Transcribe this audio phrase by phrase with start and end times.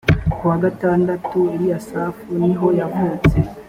[0.33, 3.37] ku wa gatandatu eliyasafu niho yavutse.